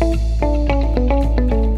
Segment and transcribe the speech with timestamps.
[0.00, 0.49] Música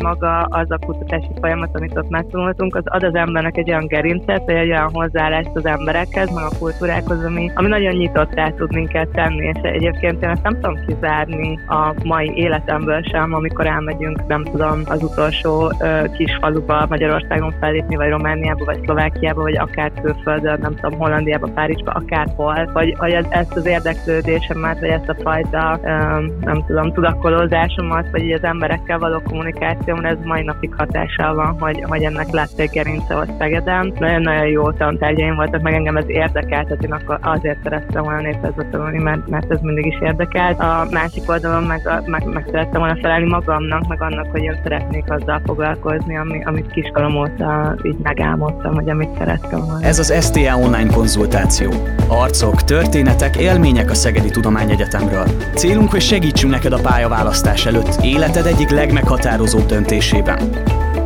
[0.03, 4.43] maga az a kutatási folyamat, amit ott megtanultunk, az ad az embernek egy olyan gerincet,
[4.47, 8.75] vagy egy olyan hozzáállást az emberekhez, meg a kultúrákhoz, ami, ami nagyon nyitott rá tud
[8.75, 14.27] minket tenni, és egyébként én ezt nem tudom kizárni a mai életemből sem, amikor elmegyünk,
[14.27, 19.93] nem tudom, az utolsó uh, kis faluba Magyarországon fellépni, vagy Romániába, vagy Szlovákiába, vagy akár
[20.03, 25.79] külföldön, nem tudom, Hollandiába, Párizsba, akárhol, vagy, vagy ezt az érdeklődésemet, vagy ezt a fajta,
[25.83, 31.57] um, nem tudom, tudakolózásomat, vagy az emberekkel való kommunikáció Egyetemre ez mai napig hatással van,
[31.61, 33.93] hogy, hogy ennek lett egy gerince a Szegeden.
[33.99, 38.67] Nagyon-nagyon jó tantárgyaim voltak, meg engem ez érdekelt, tehát én akkor azért szerettem volna néprajzot
[38.67, 40.61] tanulni, mert, mert ez mindig is érdekelt.
[40.61, 45.11] A másik oldalon meg, meg, meg szerettem volna felelni magamnak, meg annak, hogy én szeretnék
[45.11, 49.87] azzal foglalkozni, ami, amit kiskorom óta így megálmodtam, hogy amit szerettem volna.
[49.87, 51.73] Ez az STA online konzultáció.
[52.09, 55.27] Arcok, történetek, élmények a Szegedi Tudományegyetemről.
[55.55, 60.63] Célunk, hogy segítsünk neked a pályaválasztás előtt életed egyik legmeghatározóbb döntés döntésében.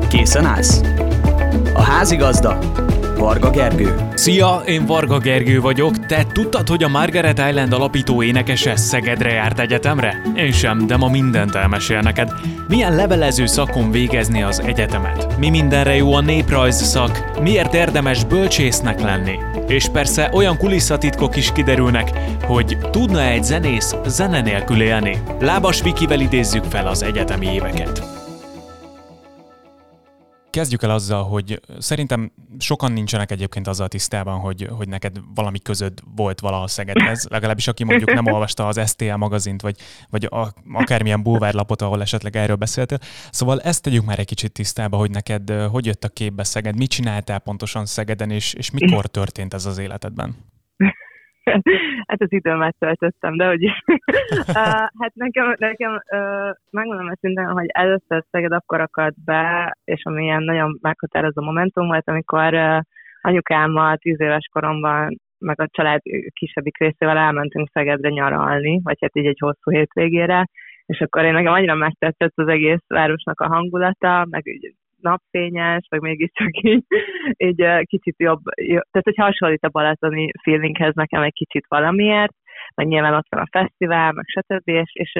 [0.08, 0.80] Készen állsz?
[1.74, 2.58] A házigazda
[3.18, 3.94] Varga Gergő.
[4.14, 6.06] Szia, én Varga Gergő vagyok.
[6.06, 10.22] Te tudtad, hogy a Margaret Island alapító énekese Szegedre járt egyetemre?
[10.34, 12.32] Én sem, de ma mindent elmesél neked.
[12.68, 15.38] Milyen levelező szakon végezni az egyetemet?
[15.38, 17.40] Mi mindenre jó a néprajz szak?
[17.42, 19.38] Miért érdemes bölcsésznek lenni?
[19.68, 22.10] És persze olyan kulisszatitkok is kiderülnek,
[22.46, 25.22] hogy tudna egy zenész zene nélkül élni.
[25.40, 28.25] Lábas Vikivel idézzük fel az egyetemi éveket
[30.56, 35.92] kezdjük el azzal, hogy szerintem sokan nincsenek egyébként azzal tisztában, hogy, hogy neked valami közöd
[36.14, 39.76] volt valaha Szegedhez, legalábbis aki mondjuk nem olvasta az STL magazint, vagy,
[40.10, 42.98] vagy a, akármilyen bulvárlapot, ahol esetleg erről beszéltél.
[43.30, 46.90] Szóval ezt tegyük már egy kicsit tisztába, hogy neked hogy jött a képbe Szeged, mit
[46.90, 50.36] csináltál pontosan Szegeden, és, és mikor történt ez az életedben?
[52.08, 53.64] hát az időmet töltöttem, de hogy
[55.00, 56.02] hát nekem, nekem
[56.70, 62.08] megmondom őszintén, hogy először Szeged akkor akadt be, és ami ilyen nagyon meghatározó momentum volt,
[62.08, 62.54] amikor
[63.20, 66.00] anyukámmal tíz éves koromban meg a család
[66.32, 70.48] kisebbik részével elmentünk Szegedre nyaralni, vagy hát így egy hosszú hétvégére,
[70.86, 74.46] és akkor én nekem annyira megtetszett az egész városnak a hangulata, meg
[75.00, 76.84] napfényes, meg mégiscsak így,
[77.36, 82.32] így kicsit jobb, tehát hogy hasonlít a balatoni feelinghez nekem egy kicsit valamiért,
[82.74, 84.68] meg nyilván ott van a fesztivál, meg stb.
[84.68, 85.12] És, és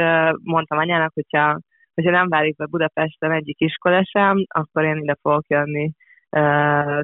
[0.42, 1.58] mondtam anyának, hogyha,
[1.94, 5.90] hogyha nem válik be Budapesten egyik iskola sem, akkor én ide fogok jönni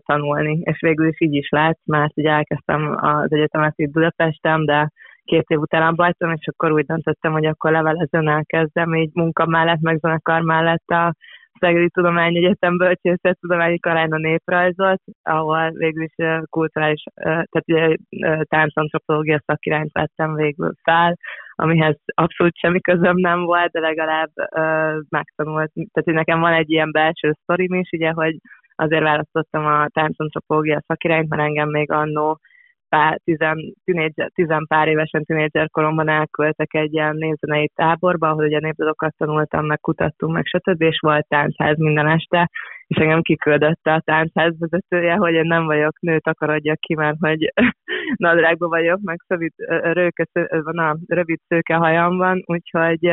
[0.04, 0.60] tanulni.
[0.62, 4.88] És végül is így is lett, mert ugye elkezdtem az egyetemet itt Budapesten, de
[5.24, 9.80] két év után abba és akkor úgy döntöttem, hogy akkor levelezőn elkezdem, így munka mellett,
[9.80, 11.14] meg zenekar mellett a
[11.62, 16.14] Szegedi Tudományegyetem Bölcsészet Tudományi Karán a néprajzot, ahol végül is
[16.50, 17.96] kulturális, tehát ugye
[18.44, 21.16] táncantropológia szakirányt vettem végül fel,
[21.54, 24.30] amihez abszolút semmi közöm nem volt, de legalább
[25.08, 25.72] megtanult.
[25.72, 28.36] Tehát hogy nekem van egy ilyen belső sztorim is, ugye, hogy
[28.74, 32.38] azért választottam a táncantropológia szakirányt, mert engem még annó
[32.96, 38.58] pár, tizen, tinédzser, tizen pár évesen tínédzser koromban elköltek egy ilyen névzenei táborba, ahol ugye
[38.58, 40.82] népdalokat tanultam, meg kutattunk, meg stb.
[40.82, 42.50] és volt táncház minden este,
[42.86, 47.52] és engem kiküldött a táncház vezetője, hogy én nem vagyok nő, takarodjak ki, mert hogy
[48.26, 49.54] nadrágban vagyok, meg szövít,
[49.92, 53.12] rőke, van a rövid szőke hajam van, úgyhogy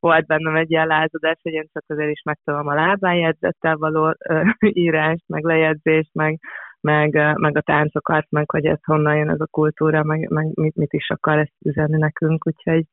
[0.00, 4.14] volt bennem egy ilyen lázadás, hogy én csak azért is megtalom a lábán jegyzettel való
[4.84, 6.38] írást, meg lejegyzést, meg
[6.80, 10.76] meg, meg a táncokat, meg hogy ez honnan jön ez a kultúra, meg, meg mit,
[10.76, 12.84] mit is akar ezt üzenni nekünk, úgyhogy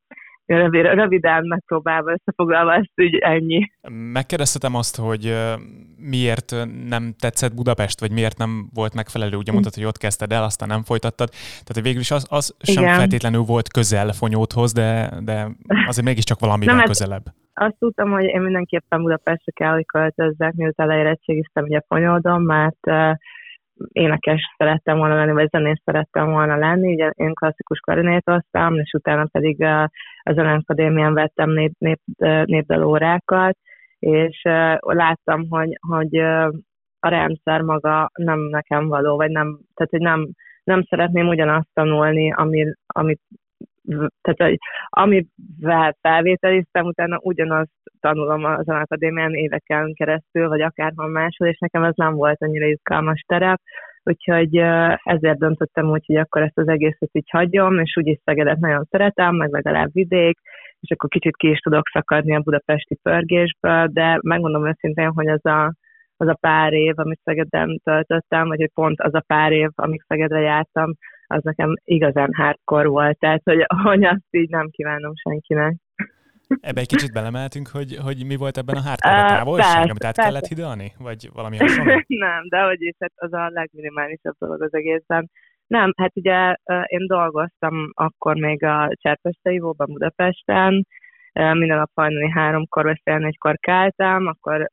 [0.48, 3.72] röviden megpróbálva összefoglalva ezt így ennyi.
[4.12, 5.36] Megkérdeztetem azt, hogy
[5.98, 6.56] miért
[6.88, 10.68] nem tetszett Budapest, vagy miért nem volt megfelelő, ugye mondtad, hogy ott kezdted el, aztán
[10.68, 11.30] nem folytattad.
[11.64, 12.96] Tehát végül is az, az sem Igen.
[12.96, 15.48] feltétlenül volt közel Fonyódhoz, de, de
[15.88, 17.24] azért mégiscsak valamivel nem, közelebb.
[17.54, 22.80] Azt tudtam, hogy én mindenképpen Budapestre kell, hogy költözzek, miután leérettségiztem ugye Fonyódon, mert
[23.92, 29.26] énekes szerettem volna lenni, vagy zenész szerettem volna lenni, ugye én klasszikus klarinétoztam, és utána
[29.32, 29.84] pedig a,
[30.24, 32.00] a Zenekadémián vettem nép, nép,
[32.46, 33.58] népdalórákat,
[34.00, 34.42] és
[34.80, 36.18] láttam, hogy, hogy
[37.00, 40.28] a rendszer maga nem nekem való, vagy nem, tehát hogy nem,
[40.64, 43.22] nem szeretném ugyanazt tanulni, ami, amit
[44.22, 44.58] tehát hogy
[44.90, 51.96] amivel felvételiztem, utána ugyanazt tanulom az akadémián éveken keresztül, vagy akárhol máshol, és nekem ez
[51.96, 53.60] nem volt annyira izgalmas terep,
[54.04, 54.58] úgyhogy
[55.04, 59.36] ezért döntöttem úgy, hogy akkor ezt az egészet így hagyom, és úgyis Szegedet nagyon szeretem,
[59.36, 60.40] meg legalább vidék,
[60.80, 65.46] és akkor kicsit ki is tudok szakadni a budapesti pörgésből, de megmondom őszintén, hogy az
[65.46, 65.74] a,
[66.18, 70.04] az a pár év, amit Szegeden töltöttem, vagy hogy pont az a pár év, amíg
[70.08, 70.94] Szegedre jártam,
[71.28, 75.76] az nekem igazán hardcore volt, tehát hogy, hogy azt így nem kívánom senkinek.
[76.60, 80.22] Ebbe egy kicsit belemeltünk, hogy, hogy mi volt ebben a hardcore távolság, amit át persze.
[80.22, 80.92] kellett hidalni?
[80.98, 81.92] Vagy valami hasonló?
[82.08, 85.30] nem, de hogy is, hát az a legminimálisabb dolog az egészben.
[85.68, 90.88] Nem, hát ugye én dolgoztam akkor még a Cserpeszteivóban Budapesten,
[91.38, 94.70] minden nap hajnali háromkor vagy fél négykor keltem, akkor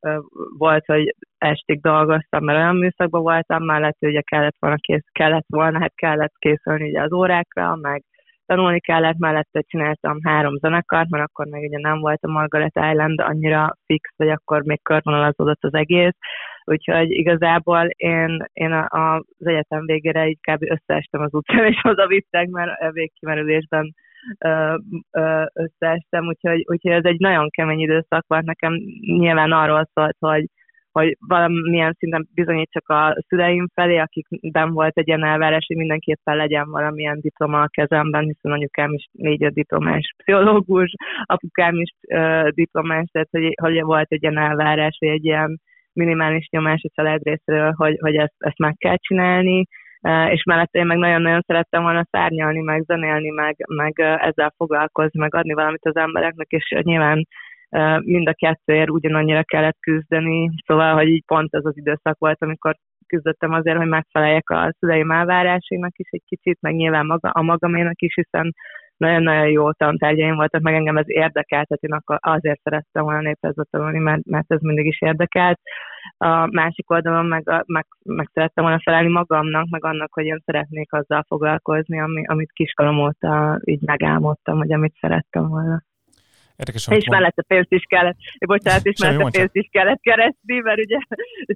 [0.59, 5.81] volt, hogy estig dolgoztam, mert olyan műszakban voltam, mellett ugye kellett volna, kész, kellett volna,
[5.81, 8.03] hát kellett készülni ugye az órákra, meg
[8.47, 13.21] tanulni kellett, mellette csináltam három zenekart, mert akkor még ugye nem volt a Margaret Island
[13.21, 16.17] annyira fix, hogy akkor még körvonalazódott az egész,
[16.65, 20.63] úgyhogy igazából én, én a, a, az egyetem végére így kb.
[20.63, 23.95] összeestem az utcán, és vittek, mert végkimerülésben
[25.53, 28.75] összeestem, úgyhogy, úgyhogy ez egy nagyon kemény időszak volt nekem.
[29.01, 30.45] Nyilván arról szólt, hogy,
[30.93, 36.71] hogy valamilyen szinten bizonyítsak a szüleim felé, akikben volt egy ilyen elvárás, hogy mindenképpen legyen
[36.71, 40.93] valamilyen diploma a kezemben, hiszen anyukám is négy diplomás pszichológus,
[41.25, 45.61] apukám is uh, diplomás, tehát hogy, hogy volt egy ilyen elvárás, vagy egy ilyen
[45.93, 49.65] minimális nyomás a család részéről, hogy, hogy ezt, ezt meg kell csinálni,
[50.31, 55.35] és mellett én meg nagyon-nagyon szerettem volna szárnyalni, meg zenélni, meg, meg ezzel foglalkozni, meg
[55.35, 57.27] adni valamit az embereknek, és nyilván
[58.01, 62.75] mind a kettőért ugyanannyira kellett küzdeni, szóval, hogy így pont ez az időszak volt, amikor
[63.07, 68.01] küzdöttem azért, hogy megfeleljek a szüleim elvárásainak is egy kicsit, meg nyilván maga, a magaménak
[68.01, 68.55] is, hiszen
[68.97, 73.69] nagyon-nagyon jó tantárgyaim voltak, meg engem ez érdekelt, tehát én akkor azért szerettem volna néprajzot
[73.71, 75.61] tanulni, mert, mert ez mindig is érdekelt.
[76.17, 80.93] A másik oldalon meg, meg, meg szerettem volna felelni magamnak, meg annak, hogy én szeretnék
[80.93, 85.83] azzal foglalkozni, ami, amit kiskolom óta így megálmodtam, hogy amit szerettem volna.
[86.57, 90.99] Érdekes, és mellette pénzt is kellett, bocsánat, és mellette pénzt is kellett keresni, mert ugye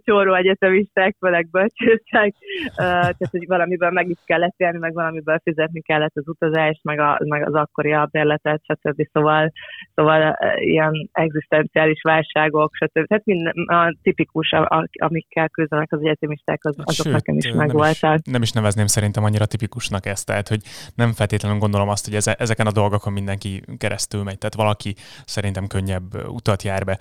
[0.04, 2.34] csóró egyetemisták, főleg bölcsősek,
[2.68, 6.98] uh, tehát hogy valamiből meg is kellett élni, meg valamiből fizetni kellett az utazást, meg,
[6.98, 9.08] a, meg az akkori albérletet, stb.
[9.12, 9.52] Szóval,
[9.94, 13.06] szóval ilyen egzisztenciális válságok, stb.
[13.06, 14.52] Tehát minden, a tipikus,
[14.92, 18.18] amikkel küzdenek az egyetemisták, az, azok Sőt, nekem is megvoltak.
[18.24, 20.60] Nem is nevezném szerintem annyira tipikusnak ezt, tehát hogy
[20.94, 24.38] nem feltétlenül gondolom azt, hogy ezeken a dolgokon mindenki keresztül megy.
[24.38, 26.98] Tehát valaki aki szerintem könnyebb utat jár be.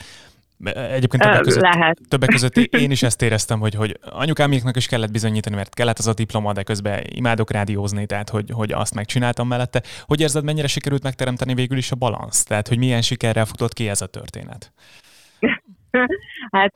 [0.73, 1.99] Egyébként többek között, Lehet.
[2.07, 6.07] többek között én is ezt éreztem, hogy, hogy anyukámiknak is kellett bizonyítani, mert kellett az
[6.07, 9.81] a diploma, de közben imádok rádiózni, tehát hogy, hogy azt megcsináltam mellette.
[10.05, 12.43] Hogy érzed, mennyire sikerült megteremteni végül is a balansz?
[12.43, 14.71] Tehát, hogy milyen sikerrel futott ki ez a történet?
[16.57, 16.73] hát,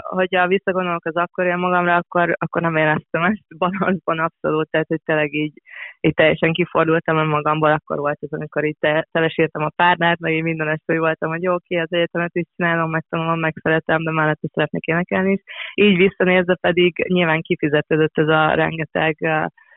[0.00, 5.32] hogyha visszagondolok az akkori magamra, akkor, akkor nem éreztem ezt balanszban abszolút, tehát hogy tényleg
[5.34, 5.52] így,
[6.00, 10.42] így teljesen kifordultam a magamból, akkor volt az, amikor itt telesírtam a párnát, meg én
[10.42, 14.50] minden este voltam, hogy jó, ki az egyetemet is csinálom, megtanulom, megszeretem, de mellett is
[14.52, 15.42] szeretnék énekelni is.
[15.74, 19.16] Így visszanézve pedig nyilván kifizetődött ez a rengeteg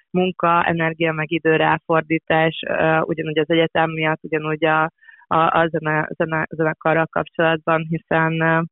[0.10, 2.60] munka, energia, meg idő ráfordítás,
[3.02, 4.92] ugyanúgy az egyetem miatt, ugyanúgy a,
[5.28, 8.68] a, a zene, zene, zenekarral kapcsolatban, hiszen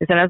[0.00, 0.28] hiszen ez,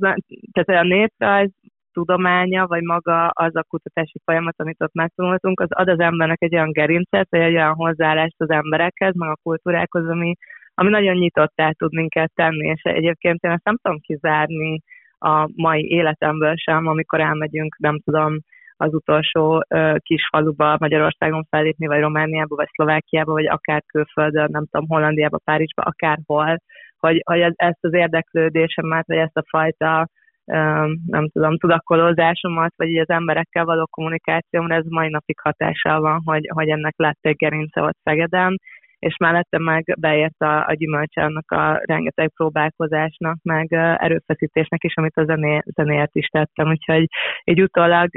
[0.52, 1.50] tehát a néprajz
[1.92, 6.54] tudománya, vagy maga az a kutatási folyamat, amit ott megtanultunk, az ad az embernek egy
[6.54, 10.34] olyan gerincet, vagy egy olyan hozzáállást az emberekhez, meg a kultúrákhoz, ami,
[10.74, 14.80] ami nagyon nyitottá tud minket tenni, és egyébként én ezt nem tudom kizárni
[15.18, 18.38] a mai életemből sem, amikor elmegyünk, nem tudom,
[18.76, 19.64] az utolsó
[19.98, 25.82] kis faluba Magyarországon fellépni, vagy Romániába, vagy Szlovákiába, vagy akár külföldön, nem tudom, Hollandiába, Párizsba,
[25.82, 26.60] akárhol,
[27.00, 30.08] hogy, hogy ezt az érdeklődésemet, vagy ezt a fajta
[31.06, 36.48] nem tudom, tudakolózásomat, vagy így az emberekkel való kommunikációmra ez mai napig hatással van, hogy,
[36.54, 38.56] hogy ennek lett egy gerince ott Szegeden,
[38.98, 45.16] és mellette meg beért a, a gyümölcs annak a rengeteg próbálkozásnak, meg erőfeszítésnek is, amit
[45.16, 47.06] a zené, zenéért is tettem, úgyhogy
[47.44, 48.08] így utólag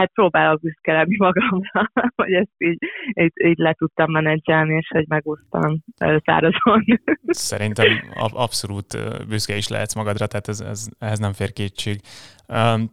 [0.00, 1.90] hát próbálok büszke lenni magamra,
[2.22, 2.78] hogy ezt így,
[3.14, 5.78] így, így le tudtam menedzselni, és hogy megúsztam
[6.24, 6.84] szárazon.
[7.26, 8.86] Szerintem abszolút
[9.28, 12.00] büszke is lehetsz magadra, tehát ez, ez, ehhez nem fér kétség.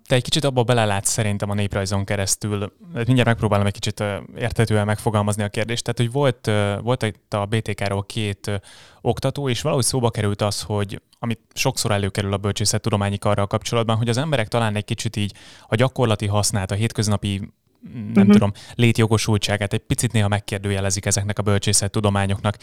[0.07, 2.73] Te egy kicsit abba belelátsz szerintem a néprajzon keresztül.
[2.93, 4.03] Mindjárt megpróbálom egy kicsit
[4.35, 5.83] értetően megfogalmazni a kérdést.
[5.83, 6.51] Tehát, hogy volt,
[6.83, 8.61] volt itt a BTK-ról két
[9.01, 14.09] oktató, és valahogy szóba került az, hogy amit sokszor előkerül a bölcsészettudományi karral kapcsolatban, hogy
[14.09, 15.33] az emberek talán egy kicsit így
[15.67, 17.53] a gyakorlati hasznát, a hétköznapi
[17.93, 18.31] nem uh-huh.
[18.31, 22.55] tudom, létjogosultságát egy picit néha megkérdőjelezik ezeknek a bölcsészettudományoknak.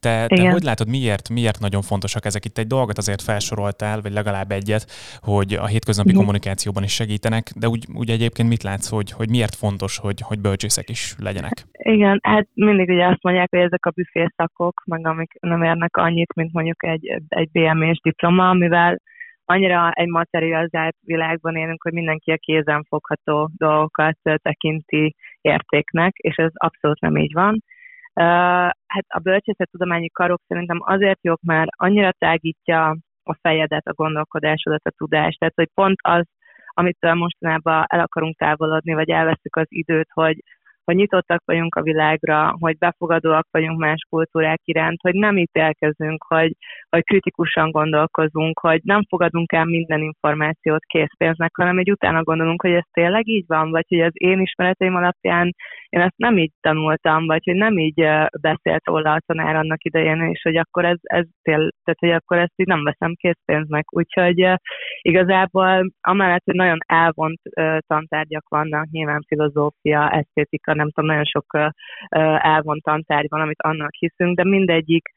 [0.00, 2.44] Te, te hogy látod, miért, miért nagyon fontosak ezek?
[2.44, 4.86] Itt egy dolgot azért felsoroltál, vagy legalább egyet,
[5.20, 6.24] hogy a hétköznapi uh-huh.
[6.24, 10.40] kommunikációban is segítenek, de úgy, úgy egyébként mit látsz, hogy, hogy miért fontos, hogy, hogy
[10.40, 11.52] bölcsészek is legyenek?
[11.72, 16.34] Igen, hát mindig ugye azt mondják, hogy ezek a büfészakok, meg amik nem érnek annyit,
[16.34, 19.00] mint mondjuk egy, egy BMS diploma, amivel
[19.44, 26.50] annyira egy materializált világban élünk, hogy mindenki a kézen fogható dolgokat tekinti értéknek, és ez
[26.54, 27.62] abszolút nem így van.
[28.86, 34.92] hát a bölcsészettudományi karok szerintem azért jók, mert annyira tágítja a fejedet, a gondolkodásodat, a
[34.96, 35.38] tudást.
[35.38, 36.24] Tehát, hogy pont az,
[36.74, 40.42] amitől mostanában el akarunk távolodni, vagy elveszük az időt, hogy
[40.84, 46.52] hogy nyitottak vagyunk a világra, hogy befogadóak vagyunk más kultúrák iránt, hogy nem ítélkezünk, hogy,
[46.88, 52.72] hogy kritikusan gondolkozunk, hogy nem fogadunk el minden információt készpénznek, hanem egy utána gondolunk, hogy
[52.72, 55.54] ez tényleg így van, vagy hogy az én ismereteim alapján
[55.88, 58.08] én ezt nem így tanultam, vagy hogy nem így
[58.40, 62.38] beszélt róla a tanár annak idején, és hogy akkor ez, ez tél, tehát hogy akkor
[62.38, 63.84] ezt így nem veszem készpénznek.
[63.96, 64.46] Úgyhogy
[65.02, 67.40] igazából amellett, hogy nagyon elvont
[67.86, 71.72] tantárgyak vannak, nyilván filozófia, esztétika, nem tudom, nagyon sok
[72.38, 75.08] elvont tantárgy van, amit annak hiszünk, de mindegyik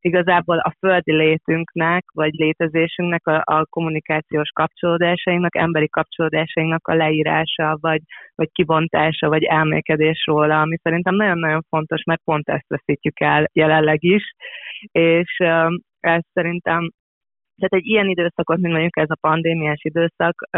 [0.00, 8.00] igazából a földi létünknek, vagy létezésünknek, a, a kommunikációs kapcsolódásainknak, emberi kapcsolódásainknak a leírása, vagy,
[8.34, 14.04] vagy kibontása, vagy elmékedés róla, ami szerintem nagyon-nagyon fontos, mert pont ezt veszítjük el jelenleg
[14.04, 14.22] is,
[14.92, 15.36] és
[16.00, 16.90] ez szerintem,
[17.56, 20.48] tehát egy ilyen időszakot, mint mondjuk ez a pandémiás időszak,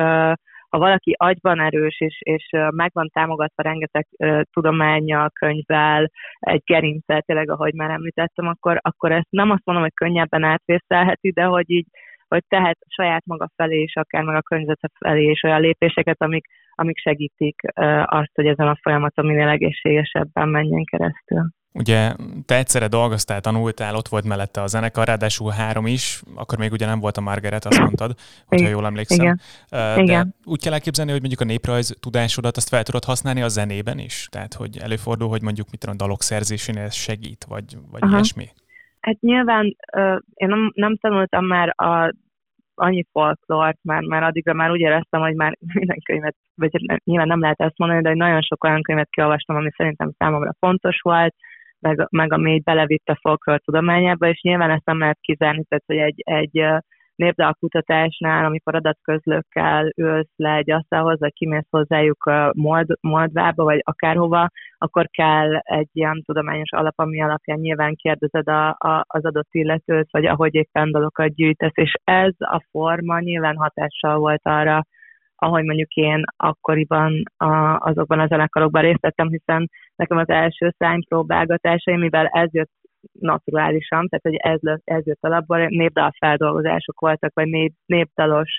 [0.70, 7.22] ha valaki agyban erős, és, és meg van támogatva rengeteg uh, tudományjal, könyvvel, egy gerincsel,
[7.22, 11.70] tényleg, ahogy már említettem, akkor, akkor ezt nem azt mondom, hogy könnyebben átvészelheti, de hogy
[11.70, 11.86] így
[12.28, 16.46] hogy tehet saját maga felé, és akár meg a környezete felé, és olyan lépéseket, amik,
[16.74, 17.60] amik segítik
[18.04, 21.50] azt, hogy ezen a folyamaton minél egészségesebben menjen keresztül.
[21.72, 22.12] Ugye
[22.46, 26.86] te egyszerre dolgoztál, tanultál, ott volt mellette a zenekar, ráadásul három is, akkor még ugye
[26.86, 28.14] nem volt a Margaret, azt mondtad,
[28.46, 29.24] hogyha jól emlékszem.
[29.24, 29.40] Igen.
[29.70, 30.34] De Igen.
[30.44, 34.28] úgy kell elképzelni, hogy mondjuk a néprajz tudásodat azt fel tudod használni a zenében is?
[34.30, 38.14] Tehát, hogy előfordul, hogy mondjuk mit tudom, dalok szerzésénél segít, vagy, vagy Aha.
[38.14, 38.46] ilyesmi?
[39.00, 39.76] Hát nyilván
[40.34, 42.14] én nem, nem tanultam már a
[42.74, 46.70] annyi folklort, már, már addigra már úgy éreztem, hogy már minden könyvet, vagy
[47.04, 50.54] nyilván nem lehet ezt mondani, de hogy nagyon sok olyan könyvet kiolvastam, ami szerintem számomra
[50.58, 51.34] fontos volt,
[51.80, 55.84] meg, meg ami így belevitt a folklór tudományába, és nyilván ezt nem lehet kizárni, tehát
[55.87, 56.82] hogy egy, egy
[57.20, 65.06] népdalkutatásnál, amikor adatközlőkkel ülsz le egy asztalhoz, vagy kimész hozzájuk Mold, Moldvába, vagy akárhova, akkor
[65.10, 70.26] kell egy ilyen tudományos alap, ami alapján nyilván kérdezed a, a, az adott illetőt, vagy
[70.26, 74.82] ahogy éppen dalokat gyűjtesz, és ez a forma nyilván hatással volt arra,
[75.40, 82.00] ahogy mondjuk én akkoriban a, azokban a zenekarokban részt vettem, hiszen nekem az első szánypróbálgatásaim,
[82.00, 82.70] mivel ez jött
[83.12, 88.50] naturálisan, tehát hogy ez, ez jött alapból, népdal feldolgozások voltak, vagy nép, népdalos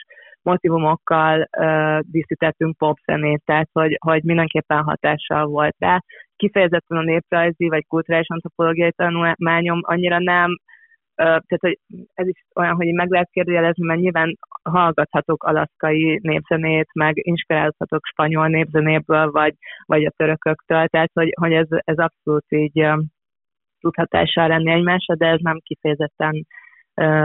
[0.41, 5.99] motivumokkal uh, díszítettünk popzenét, tehát hogy, hogy mindenképpen hatással volt rá.
[6.35, 10.57] Kifejezetten a néprajzi vagy kulturális antropológiai tanulmányom annyira nem
[11.23, 11.79] tehát hogy
[12.13, 18.47] ez is olyan, hogy meg lehet kérdőjelezni, mert nyilván hallgathatok alaszkai népzenét, meg inspirálhatok spanyol
[18.47, 22.87] népzenéből, vagy, vagy a törököktől, tehát hogy, hogy ez, ez abszolút így
[23.79, 26.45] tud hatással lenni egymásra, de ez nem kifejezetten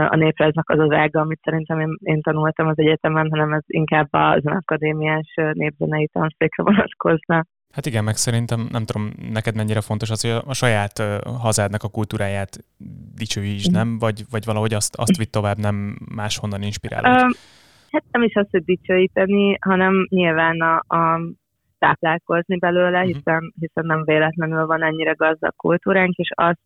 [0.09, 4.07] a néprajznak az az ága, amit szerintem én, én tanultam az egyetemen, hanem ez inkább
[4.11, 7.45] az akadémiás népzenei tanszékre vonatkozna.
[7.73, 10.97] Hát igen, meg szerintem nem tudom, neked mennyire fontos az, hogy a saját
[11.41, 12.49] hazádnak a kultúráját
[13.17, 13.97] dicsőítsd, nem?
[13.97, 17.21] Vagy, vagy valahogy azt, azt vitt tovább, nem máshonnan inspirálod?
[17.21, 17.29] Um,
[17.91, 21.21] hát nem is azt, hogy dicsőíteni, hanem nyilván a, a
[21.79, 23.13] táplálkozni belőle, uh-huh.
[23.13, 26.59] hiszen, hiszen nem véletlenül van ennyire gazdag kultúránk, és azt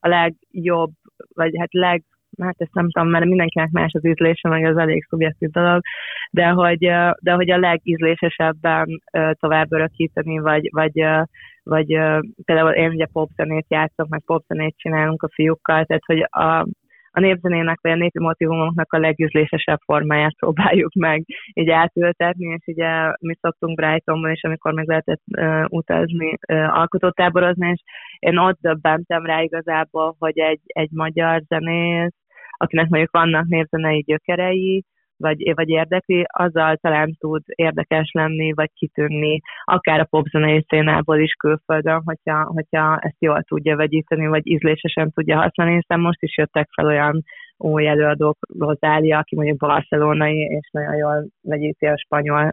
[0.00, 0.90] a legjobb,
[1.34, 2.04] vagy hát leg
[2.40, 5.80] hát ezt nem tudom, mert mindenkinek más az ízlése, meg az elég szubjektív dolog,
[6.30, 6.78] de hogy,
[7.20, 9.00] de hogy a legízlésesebben
[9.32, 11.04] tovább örökíteni, vagy, vagy,
[11.62, 11.86] vagy
[12.44, 16.66] például én ugye popzenét játszok, meg popzenét csinálunk a fiúkkal, tehát hogy a,
[17.12, 23.12] a népzenének vagy a népi motivumoknak a legüzlésesebb formáját próbáljuk meg így átültetni, és ugye
[23.20, 27.82] mi szoktunk Brightonban is, amikor meg lehetett uh, utazni, uh, alkotótáborozni, és
[28.18, 32.19] én ott döbbentem rá igazából, hogy egy, egy magyar zenész,
[32.60, 34.84] akinek mondjuk vannak népzenei gyökerei,
[35.16, 41.32] vagy, vagy érdekli, azzal talán tud érdekes lenni, vagy kitűnni, akár a popzenei szénából is
[41.32, 46.68] külföldön, hogyha, hogyha ezt jól tudja vegyíteni, vagy ízlésesen tudja használni, hiszen most is jöttek
[46.74, 47.22] fel olyan
[47.56, 52.52] új előadók, Rozália, aki mondjuk barcelonai, és nagyon jól vegyíti a spanyol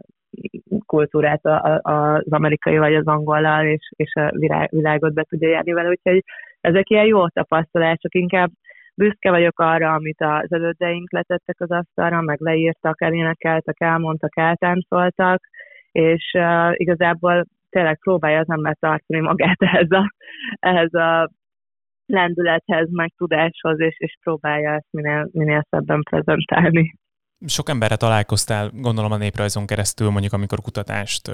[0.85, 1.45] kultúrát
[1.81, 4.31] az amerikai vagy az angollal, és, és a
[4.69, 6.23] világot be tudja járni vele, úgyhogy
[6.61, 8.49] ezek ilyen jó tapasztalások, inkább
[8.97, 15.41] büszke vagyok arra, amit az elődeink letettek az asztalra, meg leírtak, elénekeltek, elmondtak, eltáncoltak,
[15.91, 20.13] és uh, igazából tényleg próbálja az ember tartani magát ehhez a,
[20.59, 21.29] ehhez a
[22.05, 26.95] lendülethez, meg tudáshoz, és, és próbálja ezt minél, minél szebben prezentálni.
[27.45, 31.31] Sok emberre találkoztál, gondolom a néprajzon keresztül, mondjuk amikor kutatást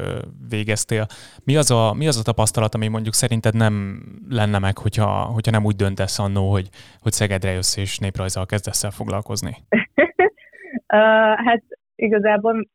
[0.49, 1.05] végeztél.
[1.45, 5.51] Mi az a, mi az a tapasztalat, ami mondjuk szerinted nem lenne meg, hogyha, hogyha
[5.51, 6.69] nem úgy döntesz annó, hogy,
[6.99, 9.55] hogy Szegedre jössz és néprajzzal kezdesz el foglalkozni?
[9.69, 11.63] uh, hát
[11.95, 12.67] igazából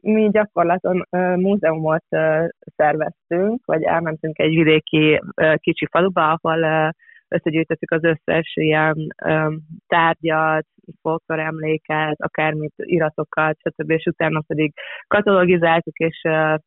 [0.00, 6.88] mi gyakorlaton uh, múzeumot uh, szerveztünk, vagy elmentünk egy vidéki uh, kicsi faluba, ahol uh,
[7.32, 10.66] összegyűjtöttük az összes ilyen um, tárgyat,
[11.00, 13.90] folkloremléket, akármit, iratokat, stb.
[13.90, 14.72] És utána pedig
[15.06, 16.20] katalogizáltuk, és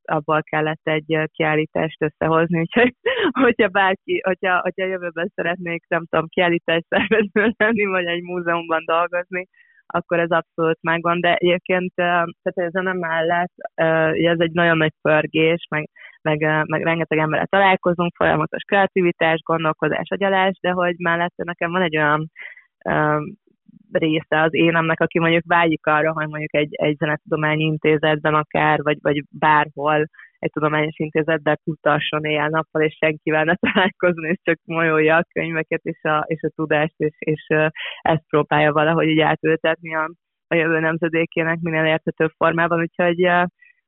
[0.03, 2.93] abból kellett egy kiállítást összehozni, úgyhogy
[3.43, 9.47] hogyha bárki, hogyha, hogyha jövőben szeretnék, nem tudom, kiállítást szervező lenni, vagy egy múzeumban dolgozni,
[9.87, 13.53] akkor ez abszolút megvan, de egyébként tehát ez nem mellett,
[14.13, 15.89] ez egy nagyon nagy pörgés, meg,
[16.21, 21.97] meg, meg rengeteg emberrel találkozunk, folyamatos kreativitás, gondolkozás, agyalás, de hogy mellette nekem van egy
[21.97, 22.31] olyan
[23.91, 28.97] része az énemnek, aki mondjuk vágyik arra, hogy mondjuk egy, egy zenetudományi intézetben akár, vagy,
[29.01, 30.05] vagy bárhol
[30.39, 36.03] egy tudományos intézetben kutasson éjjel-nappal, és senkivel ne találkozni, és csak molyolja a könyveket és
[36.03, 37.45] a, és a tudást, és, és
[38.01, 40.11] ezt próbálja valahogy így átültetni a,
[40.47, 43.19] a jövő nemzedékének minél érthetőbb formában, úgyhogy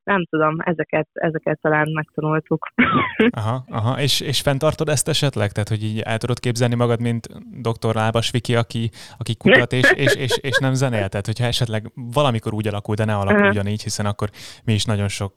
[0.08, 2.66] nem tudom, ezeket, ezeket talán megtanultuk.
[3.40, 4.00] Aha, aha.
[4.00, 5.52] És, és fenntartod ezt esetleg?
[5.52, 7.26] Tehát, hogy így el tudod képzelni magad, mint
[7.68, 7.94] dr.
[7.94, 11.08] Lábas Viki, aki, aki kutat és, és, és, és nem zenél?
[11.08, 14.28] Tehát, hogyha esetleg valamikor úgy alakul, de ne alakuljon így, hiszen akkor
[14.64, 15.32] mi is nagyon sok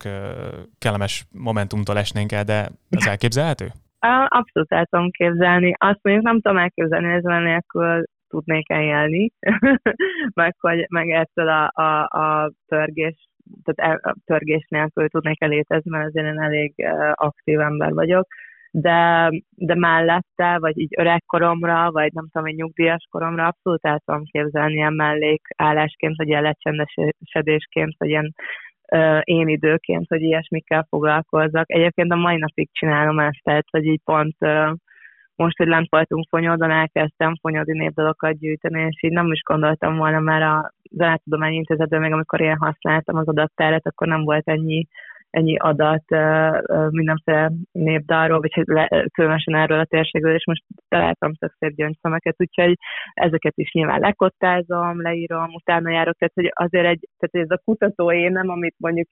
[0.80, 3.68] kellemes momentumtól esnénk el, de ez elképzelhető?
[4.40, 5.74] Abszolút el tudom képzelni.
[5.78, 9.32] Azt mondjuk nem tudom elképzelni, ezzel nélkül tudnék eljelni,
[10.42, 13.30] meg, hogy, meg ettől a, a, a törgés
[13.64, 16.74] tehát el, törgés nélkül tudnék elétezni, mert azért én elég
[17.14, 18.28] aktív ember vagyok,
[18.72, 24.24] de, de mellette, vagy így öregkoromra, vagy nem tudom, egy nyugdíjas koromra abszolút el tudom
[24.24, 28.34] képzelni ilyen mellékállásként, vagy ilyen lecsendesedésként, vagy ilyen
[28.92, 31.72] uh, én időként, hogy ilyesmikkel foglalkozzak.
[31.72, 34.72] Egyébként a mai napig csinálom ezt, tehát, hogy így pont uh,
[35.36, 40.20] most, hogy lent voltunk Fonyodon, elkezdtem fonyodi népdalokat gyűjteni, és így nem is gondoltam volna
[40.20, 44.88] már a Zenetudományi Intézetben, még amikor én használtam az adattárat, akkor nem volt ennyi
[45.32, 46.04] ennyi adat
[46.90, 48.64] mindenféle népdalról, vagy
[49.14, 52.78] különösen erről a térségről, és most találtam tök szép gyöngyszemeket, úgyhogy
[53.14, 58.12] ezeket is nyilván lekottázom, leírom, utána járok, tehát hogy azért egy, tehát ez a kutató
[58.12, 59.08] énem, amit mondjuk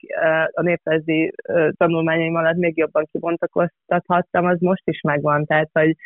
[0.52, 1.32] a néprajzi
[1.76, 5.96] tanulmányaim alatt még jobban kibontakoztathattam, az most is megvan, tehát hogy,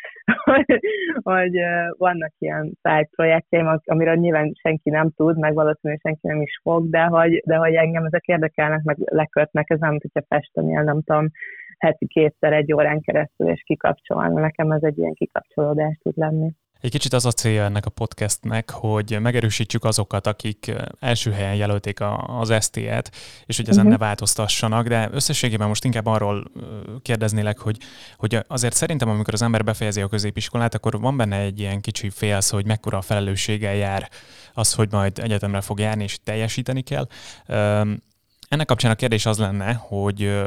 [0.43, 0.79] hogy,
[1.21, 1.59] hogy
[1.97, 6.89] vannak ilyen side projektjeim, amiről nyilván senki nem tud, meg valószínűleg senki nem is fog,
[6.89, 11.31] de hogy, de hogy engem ezek érdekelnek, meg lekötnek, ez nem hogyha festenél, nem tudom,
[11.77, 14.41] heti kétszer egy órán keresztül, és kikapcsolni.
[14.41, 16.51] Nekem ez egy ilyen kikapcsolódás tud lenni.
[16.81, 21.99] Egy kicsit az a célja ennek a podcastnek, hogy megerősítsük azokat, akik első helyen jelölték
[22.27, 23.11] az ST-et,
[23.45, 23.99] és hogy ezen uh-huh.
[23.99, 26.43] ne változtassanak, de összességében most inkább arról
[27.01, 27.77] kérdeznélek, hogy,
[28.15, 32.09] hogy azért szerintem, amikor az ember befejezi a középiskolát, akkor van benne egy ilyen kicsi
[32.09, 34.09] félsz, hogy mekkora a felelősséggel jár
[34.53, 37.07] az, hogy majd egyetemre fog járni, és teljesíteni kell.
[38.55, 40.43] Ennek kapcsán a kérdés az lenne, hogy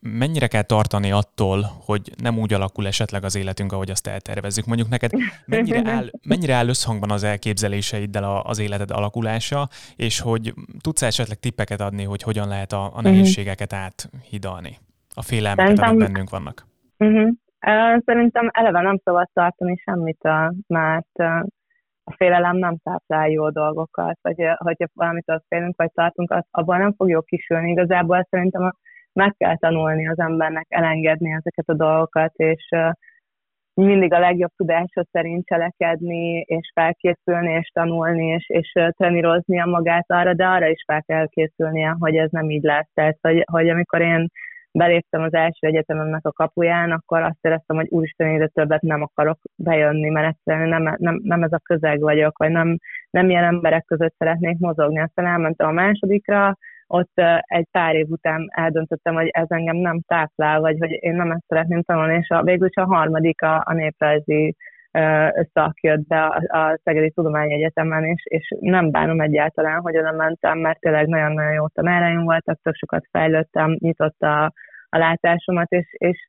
[0.00, 4.66] mennyire kell tartani attól, hogy nem úgy alakul esetleg az életünk, ahogy azt eltervezzük.
[4.66, 5.10] Mondjuk neked
[5.46, 11.80] mennyire áll, mennyire áll összhangban az elképzeléseiddel az életed alakulása, és hogy tudsz esetleg tippeket
[11.80, 13.02] adni, hogy hogyan lehet a, a mhm.
[13.02, 14.76] nehézségeket áthidalni,
[15.14, 15.88] a félelmeket, Szerintem...
[15.88, 16.66] amik bennünk vannak?
[16.98, 17.28] Uh-huh.
[18.04, 20.22] Szerintem eleve nem szabad tartani semmit,
[20.66, 21.42] mert
[22.10, 26.78] a félelem nem táplál jó dolgokat, vagy hogyha valamit azt félünk, vagy tartunk, az, abban
[26.78, 27.70] nem fog jó kisülni.
[27.70, 28.72] Igazából szerintem
[29.12, 32.68] meg kell tanulni az embernek elengedni ezeket a dolgokat, és
[33.74, 40.34] mindig a legjobb tudása szerint cselekedni, és felkészülni, és tanulni, és, és treníroznia magát arra,
[40.34, 42.90] de arra is fel kell készülnie, hogy ez nem így lesz.
[42.94, 44.28] Tehát, hogy, hogy amikor én
[44.72, 49.38] beléptem az első egyetememnek a kapuján, akkor azt éreztem, hogy úristen, ide többet nem akarok
[49.56, 52.76] bejönni, mert egyszerűen nem, nem, nem ez a közeg vagyok, vagy nem,
[53.10, 55.00] nem ilyen emberek között szeretnék mozogni.
[55.00, 56.56] Aztán elmentem a másodikra,
[56.86, 61.30] ott egy pár év után eldöntöttem, hogy ez engem nem táplál, vagy hogy én nem
[61.30, 64.56] ezt szeretném tanulni, és a, végül a harmadik a, a néprajzi
[65.52, 65.74] szak
[66.08, 71.52] be a, Szegedi Tudományegyetemen, és, és nem bánom egyáltalán, hogy oda mentem, mert tényleg nagyon-nagyon
[71.52, 74.44] jó tanáraim voltak, tök sokat fejlődtem, nyitott a,
[74.88, 76.28] a látásomat, és, és,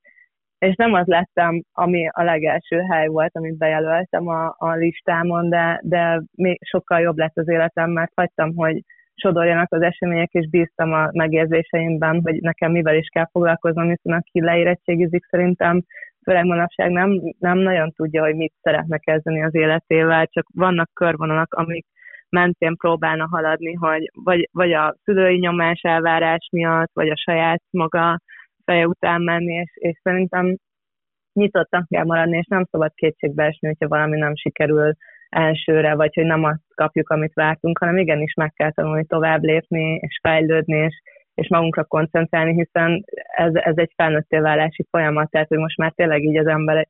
[0.57, 5.79] és nem az lettem, ami a legelső hely volt, amit bejelöltem a, a listámon, de,
[5.83, 8.81] de még sokkal jobb lett az életem, mert hagytam, hogy
[9.15, 14.41] sodorjanak az események, és bíztam a megérzéseimben, hogy nekem mivel is kell foglalkoznom, hiszen aki
[14.41, 15.81] leérettségizik szerintem
[16.23, 21.53] főleg manapság nem, nem nagyon tudja, hogy mit szeretne kezdeni az életével, csak vannak körvonalak,
[21.53, 21.85] amik
[22.29, 28.19] mentén próbálna haladni, hogy vagy, vagy a szülői nyomás elvárás miatt, vagy a saját maga
[28.65, 30.55] feje után menni, és, és szerintem
[31.33, 34.93] nyitottan kell maradni, és nem szabad kétségbe esni, hogyha valami nem sikerül
[35.29, 39.95] elsőre, vagy hogy nem azt kapjuk, amit vártunk, hanem igenis meg kell tanulni tovább lépni,
[39.95, 41.01] és fejlődni, és,
[41.33, 43.03] és magunkra koncentrálni, hiszen
[43.35, 46.87] ez, ez egy felnőtté válási folyamat, tehát hogy most már tényleg így az ember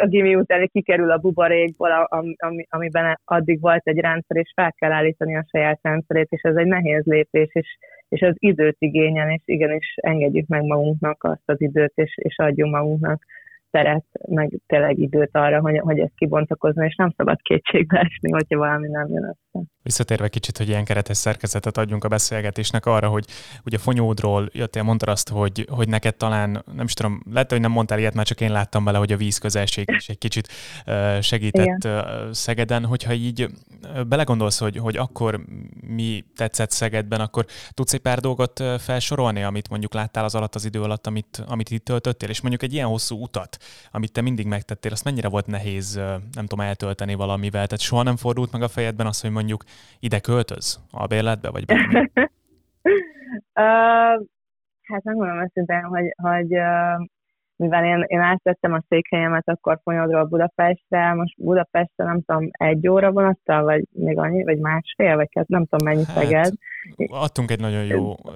[0.00, 4.72] a gimi után kikerül a buborékból, am, am, amiben addig volt egy rendszer, és fel
[4.72, 7.76] kell állítani a saját rendszerét, és ez egy nehéz lépés, és,
[8.08, 12.74] és az időt igényel, és igenis engedjük meg magunknak azt az időt, és, és adjunk
[12.74, 13.24] magunknak
[13.70, 18.58] teret, meg tényleg időt arra, hogy, hogy ezt kibontakozni, és nem szabad kétségbe esni, hogyha
[18.58, 19.64] valami nem jön össze.
[19.82, 23.24] Visszatérve kicsit, hogy ilyen keretes szerkezetet adjunk a beszélgetésnek arra, hogy
[23.64, 27.70] ugye Fonyódról jöttél, mondtad azt, hogy, hogy neked talán, nem is tudom, lehet, hogy nem
[27.70, 30.48] mondtál ilyet, már csak én láttam bele, hogy a vízközelség is egy kicsit
[31.20, 32.32] segített Igen.
[32.32, 33.46] Szegeden, hogyha így
[34.08, 35.40] belegondolsz, hogy, hogy akkor
[35.86, 40.64] mi tetszett Szegedben, akkor tudsz egy pár dolgot felsorolni, amit mondjuk láttál az alatt az
[40.64, 43.56] idő alatt, amit, amit itt töltöttél, és mondjuk egy ilyen hosszú utat,
[43.90, 45.94] amit te mindig megtettél, azt mennyire volt nehéz,
[46.32, 47.66] nem tudom, eltölteni valamivel?
[47.66, 49.64] Tehát soha nem fordult meg a fejedben az, hogy mondjuk
[50.00, 51.94] ide költöz a bérletbe, vagy bármi?
[53.54, 54.26] uh,
[54.82, 57.08] hát megmondom őszintén, hogy, hogy uh,
[57.60, 63.12] mivel én, én átvettem a székhelyemet akkor Fonyodról Budapestre, most Budapestre nem tudom, egy óra
[63.12, 66.52] vonattal, vagy még annyi, vagy másfél, vagy hát nem tudom mennyi hát, Szeged.
[67.06, 68.34] Adtunk egy nagyon jó uh,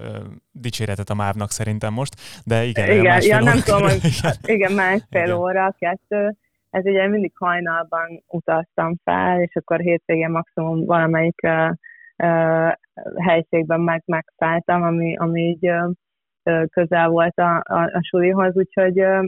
[0.53, 2.91] dicséretet a mávnak szerintem most, de igen.
[2.91, 4.01] Igen, ja, nem tudom, hogy
[4.55, 5.37] igen, másfél igen.
[5.37, 6.37] óra, kettő.
[6.71, 11.71] Ez ugye mindig hajnalban utaztam fel, és akkor hétvégén maximum valamelyik uh,
[12.17, 12.73] uh,
[13.17, 19.27] helységben meg, megszálltam, ami, ami így uh, közel volt a, a, a sulihoz, úgyhogy uh,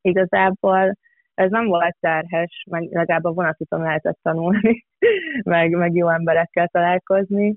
[0.00, 0.96] igazából
[1.38, 4.86] ez nem volt terhes, meg legalább a vonatúton lehetett tanulni,
[5.44, 7.56] meg, meg jó emberekkel találkozni.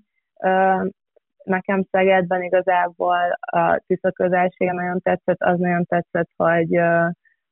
[1.43, 6.79] Nekem Szegedben igazából a Tisza közelsége nagyon tetszett, az nagyon tetszett, hogy,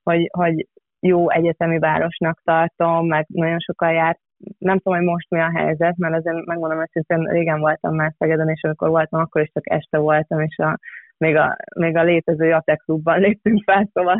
[0.03, 0.67] hogy, hogy
[0.99, 4.19] jó egyetemi városnak tartom, meg nagyon sokan járt.
[4.57, 8.49] Nem tudom, hogy most mi a helyzet, mert azért megmondom, szerintem régen voltam már Szegeden,
[8.49, 10.79] és amikor voltam, akkor is csak este voltam, és a
[11.19, 14.17] még a, még a létező Jatek klubban léptünk fel, szóval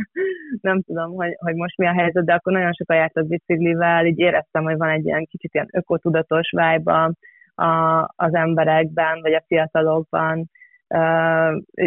[0.62, 4.20] nem tudom, hogy, hogy most mi a helyzet, de akkor nagyon sokat jártak biciklivel, így
[4.20, 7.12] éreztem, hogy van egy ilyen kicsit ilyen ökotudatos vibe
[7.60, 10.50] a, az emberekben, vagy a fiatalokban.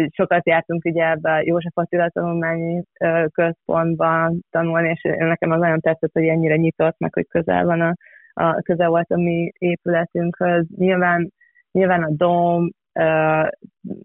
[0.09, 2.83] Sokat jártunk ugye ebbe a József Attila tanulmányi
[3.31, 7.93] központban tanulni, és nekem az nagyon tetszett, hogy ennyire nyitott, meg hogy közel van a,
[8.33, 10.65] a közel volt a mi épületünkhöz.
[10.75, 11.31] Nyilván,
[11.71, 12.69] nyilván a dom,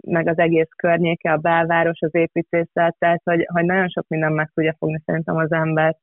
[0.07, 4.51] meg az egész környéke, a belváros, az építészet, tehát hogy, hogy nagyon sok minden meg
[4.55, 6.01] tudja fogni szerintem az embert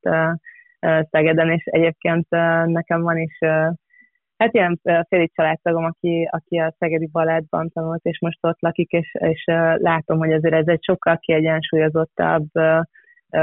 [1.11, 2.29] Szegeden, és egyébként
[2.65, 3.37] nekem van is
[4.37, 9.15] hát ilyen félig családtagom, aki, aki a Szegedi Balettban tanult, és most ott lakik, és,
[9.19, 9.43] és
[9.75, 12.47] látom, hogy azért ez egy sokkal kiegyensúlyozottabb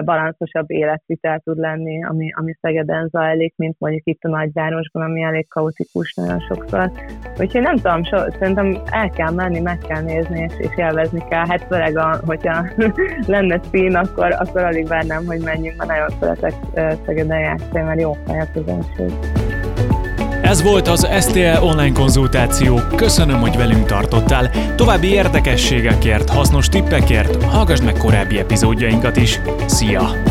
[0.01, 5.49] balanszosabb életvitel tud lenni, ami, ami Szegeden zajlik, mint mondjuk itt a nagyvárosban, ami elég
[5.49, 6.91] kaotikus nagyon sokszor.
[7.39, 11.47] Úgyhogy nem tudom, so, szerintem el kell menni, meg kell nézni, és, és élvezni kell.
[11.47, 12.67] Hát főleg, a, hogyha
[13.27, 16.53] lenne szín, akkor, akkor alig várnám, hogy menjünk, mert nagyon szeretek
[17.05, 19.62] Szegeden játszani, mert jó fej a közönség.
[20.53, 22.81] Ez volt az STL online konzultáció.
[22.97, 24.51] Köszönöm, hogy velünk tartottál.
[24.77, 29.41] További érdekességekért, hasznos tippekért hallgass meg korábbi epizódjainkat is.
[29.67, 30.23] Szia!